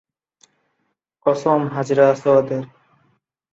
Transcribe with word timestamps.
কসম 1.25 1.61
হাজরে 1.73 2.03
আসওয়াদের। 2.13 2.63